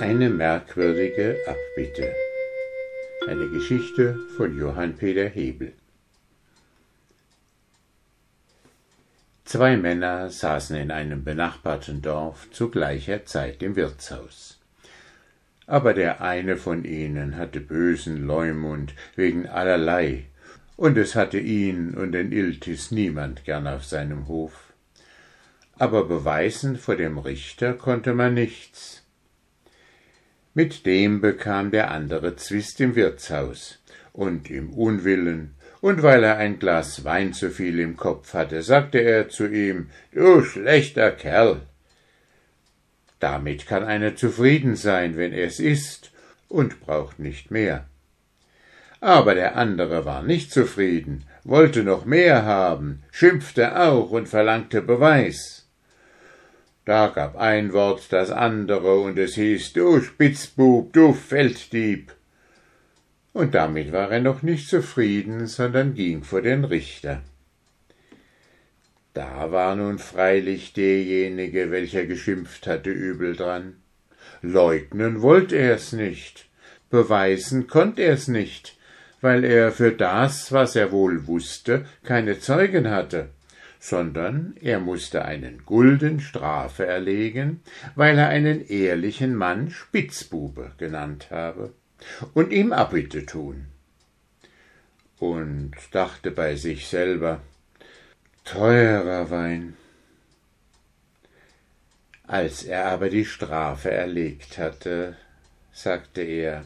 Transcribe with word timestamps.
Eine 0.00 0.28
merkwürdige 0.28 1.36
Abbitte. 1.46 2.12
Eine 3.28 3.48
Geschichte 3.48 4.18
von 4.36 4.58
Johann 4.58 4.96
Peter 4.96 5.28
Hebel. 5.28 5.72
Zwei 9.44 9.76
Männer 9.76 10.30
saßen 10.30 10.76
in 10.76 10.90
einem 10.90 11.22
benachbarten 11.22 12.02
Dorf 12.02 12.50
zu 12.50 12.70
gleicher 12.70 13.24
Zeit 13.24 13.62
im 13.62 13.76
Wirtshaus. 13.76 14.58
Aber 15.68 15.94
der 15.94 16.20
eine 16.20 16.56
von 16.56 16.84
ihnen 16.84 17.36
hatte 17.36 17.60
bösen 17.60 18.26
Leumund 18.26 18.94
wegen 19.14 19.46
allerlei, 19.46 20.24
und 20.76 20.98
es 20.98 21.14
hatte 21.14 21.38
ihn 21.38 21.94
und 21.94 22.10
den 22.12 22.32
Iltis 22.32 22.90
niemand 22.90 23.44
gern 23.44 23.68
auf 23.68 23.84
seinem 23.84 24.26
Hof. 24.26 24.72
Aber 25.78 26.04
beweisen 26.04 26.76
vor 26.78 26.96
dem 26.96 27.16
Richter 27.16 27.74
konnte 27.74 28.12
man 28.12 28.34
nichts, 28.34 29.03
mit 30.54 30.86
dem 30.86 31.20
bekam 31.20 31.70
der 31.70 31.90
andere 31.90 32.36
Zwist 32.36 32.80
im 32.80 32.94
Wirtshaus 32.94 33.80
und 34.12 34.50
im 34.50 34.72
Unwillen, 34.72 35.54
und 35.80 36.02
weil 36.02 36.24
er 36.24 36.38
ein 36.38 36.58
Glas 36.58 37.04
Wein 37.04 37.34
zu 37.34 37.50
viel 37.50 37.78
im 37.78 37.96
Kopf 37.96 38.32
hatte, 38.32 38.62
sagte 38.62 38.98
er 38.98 39.28
zu 39.28 39.46
ihm 39.46 39.90
Du 40.12 40.42
schlechter 40.42 41.10
Kerl. 41.10 41.60
Damit 43.20 43.66
kann 43.66 43.84
einer 43.84 44.16
zufrieden 44.16 44.76
sein, 44.76 45.16
wenn 45.16 45.32
er's 45.32 45.58
ist, 45.58 46.12
und 46.48 46.80
braucht 46.80 47.18
nicht 47.18 47.50
mehr. 47.50 47.86
Aber 49.00 49.34
der 49.34 49.56
andere 49.56 50.04
war 50.04 50.22
nicht 50.22 50.52
zufrieden, 50.52 51.24
wollte 51.42 51.82
noch 51.82 52.06
mehr 52.06 52.44
haben, 52.44 53.02
schimpfte 53.10 53.78
auch 53.78 54.10
und 54.10 54.28
verlangte 54.28 54.80
Beweis. 54.80 55.63
Da 56.84 57.06
gab 57.06 57.36
ein 57.36 57.72
Wort 57.72 58.12
das 58.12 58.30
andere, 58.30 59.00
und 59.00 59.18
es 59.18 59.34
hieß 59.36 59.72
Du 59.72 60.02
Spitzbub, 60.02 60.92
du 60.92 61.14
Felddieb. 61.14 62.12
Und 63.32 63.54
damit 63.54 63.90
war 63.90 64.10
er 64.10 64.20
noch 64.20 64.42
nicht 64.42 64.68
zufrieden, 64.68 65.46
sondern 65.46 65.94
ging 65.94 66.22
vor 66.24 66.42
den 66.42 66.64
Richter. 66.64 67.22
Da 69.14 69.50
war 69.50 69.76
nun 69.76 69.98
freilich 69.98 70.74
derjenige, 70.74 71.70
welcher 71.70 72.04
geschimpft 72.04 72.66
hatte, 72.66 72.90
übel 72.90 73.34
dran. 73.34 73.76
Leugnen 74.42 75.22
wollt 75.22 75.52
er's 75.52 75.92
nicht, 75.92 76.46
beweisen 76.90 77.66
konnt 77.66 77.98
er's 77.98 78.28
nicht, 78.28 78.76
weil 79.22 79.44
er 79.44 79.72
für 79.72 79.92
das, 79.92 80.52
was 80.52 80.76
er 80.76 80.92
wohl 80.92 81.26
wusste, 81.26 81.86
keine 82.02 82.40
Zeugen 82.40 82.90
hatte 82.90 83.30
sondern 83.84 84.56
er 84.62 84.80
musste 84.80 85.26
einen 85.26 85.66
Gulden 85.66 86.18
Strafe 86.18 86.86
erlegen, 86.86 87.60
weil 87.94 88.16
er 88.16 88.28
einen 88.28 88.66
ehrlichen 88.66 89.34
Mann 89.34 89.70
Spitzbube 89.70 90.72
genannt 90.78 91.26
habe, 91.30 91.74
und 92.32 92.50
ihm 92.50 92.72
Abbitte 92.72 93.26
tun. 93.26 93.66
Und 95.18 95.72
dachte 95.90 96.30
bei 96.30 96.56
sich 96.56 96.88
selber, 96.88 97.42
teurer 98.44 99.30
Wein. 99.30 99.76
Als 102.26 102.62
er 102.62 102.86
aber 102.86 103.10
die 103.10 103.26
Strafe 103.26 103.90
erlegt 103.90 104.56
hatte, 104.56 105.14
sagte 105.72 106.22
er, 106.22 106.64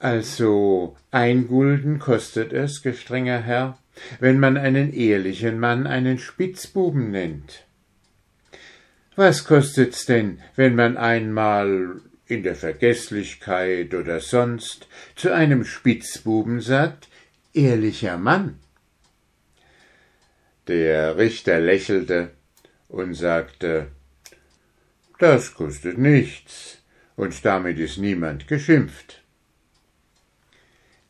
also 0.00 0.96
ein 1.12 1.46
Gulden 1.46 2.00
kostet 2.00 2.52
es, 2.52 2.82
gestrenger 2.82 3.38
Herr, 3.38 3.78
wenn 4.20 4.38
man 4.38 4.56
einen 4.56 4.92
ehrlichen 4.92 5.58
Mann 5.58 5.86
einen 5.86 6.18
Spitzbuben 6.18 7.10
nennt. 7.10 7.64
Was 9.14 9.44
kostet's 9.44 10.04
denn, 10.06 10.40
wenn 10.56 10.74
man 10.74 10.96
einmal 10.96 12.00
in 12.26 12.42
der 12.42 12.54
Vergeßlichkeit 12.54 13.94
oder 13.94 14.20
sonst 14.20 14.88
zu 15.14 15.32
einem 15.32 15.64
Spitzbuben 15.64 16.60
sagt, 16.60 17.08
ehrlicher 17.54 18.18
Mann? 18.18 18.58
Der 20.68 21.16
Richter 21.16 21.60
lächelte 21.60 22.32
und 22.88 23.14
sagte, 23.14 23.88
das 25.18 25.54
kostet 25.54 25.96
nichts, 25.96 26.78
und 27.16 27.44
damit 27.44 27.78
ist 27.78 27.96
niemand 27.96 28.46
geschimpft. 28.48 29.22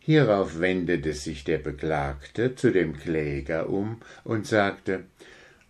Hierauf 0.07 0.61
wendete 0.61 1.15
sich 1.15 1.43
der 1.43 1.59
Beklagte 1.59 2.55
zu 2.55 2.71
dem 2.71 2.97
Kläger 2.97 3.69
um 3.69 4.01
und 4.23 4.47
sagte 4.47 5.03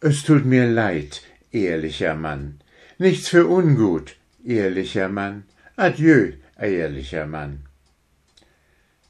Es 0.00 0.24
tut 0.24 0.44
mir 0.44 0.66
leid, 0.66 1.22
ehrlicher 1.52 2.14
Mann. 2.14 2.60
Nichts 2.98 3.30
für 3.30 3.46
ungut, 3.46 4.16
ehrlicher 4.44 5.08
Mann. 5.08 5.44
Adieu, 5.76 6.32
ehrlicher 6.60 7.24
Mann. 7.24 7.64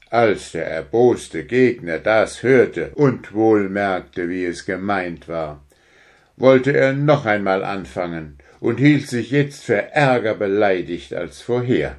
Als 0.09 0.53
der 0.53 0.67
erboste 0.67 1.43
Gegner 1.43 1.99
das 1.99 2.41
hörte 2.41 2.91
und 2.95 3.33
wohl 3.33 3.67
merkte, 3.67 4.29
wie 4.29 4.45
es 4.45 4.65
gemeint 4.65 5.27
war, 5.27 5.61
wollte 6.37 6.71
er 6.71 6.93
noch 6.93 7.25
einmal 7.25 7.65
anfangen 7.65 8.37
und 8.61 8.77
hielt 8.77 9.09
sich 9.09 9.31
jetzt 9.31 9.65
für 9.65 9.91
ärger 9.91 10.35
beleidigt 10.35 11.13
als 11.13 11.41
vorher. 11.41 11.97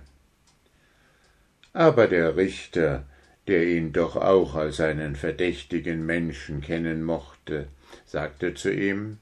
Aber 1.75 2.07
der 2.07 2.35
Richter 2.35 3.05
der 3.49 3.67
ihn 3.67 3.93
doch 3.93 4.15
auch 4.17 4.55
als 4.55 4.79
einen 4.81 5.17
verdächtigen 5.17 6.05
Menschen 6.05 6.61
kennen 6.61 7.03
mochte, 7.03 7.69
sagte 8.05 8.55
zu 8.55 8.71
ihm, 8.71 9.19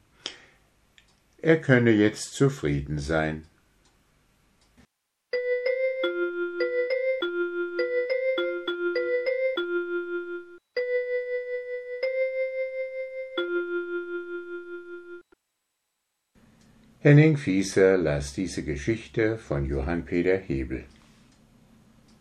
er 1.41 1.61
könne 1.61 1.93
jetzt 1.93 2.35
zufrieden 2.35 2.99
sein. 2.99 3.45
Henning 17.01 17.37
Fieser 17.37 17.97
las 17.97 18.33
diese 18.33 18.65
Geschichte 18.65 19.39
von 19.39 19.65
Johann 19.65 20.05
Peter 20.05 20.37
Hebel. 20.37 20.83